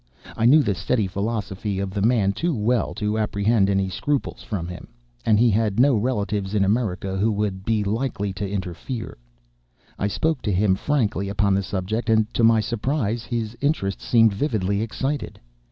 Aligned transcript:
I 0.35 0.45
knew 0.47 0.63
the 0.63 0.73
steady 0.73 1.05
philosophy 1.05 1.77
of 1.77 1.91
the 1.91 2.01
man 2.01 2.33
too 2.33 2.55
well 2.55 2.95
to 2.95 3.19
apprehend 3.19 3.69
any 3.69 3.87
scruples 3.87 4.41
from 4.41 4.67
him; 4.67 4.87
and 5.27 5.37
he 5.37 5.51
had 5.51 5.79
no 5.79 5.95
relatives 5.95 6.55
in 6.55 6.65
America 6.65 7.17
who 7.17 7.31
would 7.33 7.63
be 7.65 7.83
likely 7.83 8.33
to 8.33 8.49
interfere. 8.49 9.15
I 9.99 10.07
spoke 10.07 10.41
to 10.41 10.51
him 10.51 10.73
frankly 10.73 11.29
upon 11.29 11.53
the 11.53 11.61
subject; 11.61 12.09
and, 12.09 12.33
to 12.33 12.43
my 12.43 12.61
surprise, 12.61 13.23
his 13.25 13.55
interest 13.61 14.01
seemed 14.01 14.33
vividly 14.33 14.81
excited. 14.81 15.39